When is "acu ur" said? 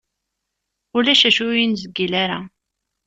1.27-1.57